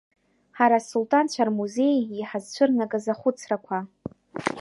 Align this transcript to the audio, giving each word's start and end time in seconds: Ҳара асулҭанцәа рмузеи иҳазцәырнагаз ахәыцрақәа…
Ҳара 0.57 0.77
асулҭанцәа 0.79 1.43
рмузеи 1.47 1.97
иҳазцәырнагаз 2.19 3.05
ахәыцрақәа… 3.13 3.77